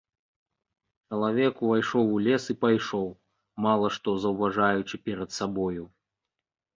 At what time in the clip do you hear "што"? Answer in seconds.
3.99-4.15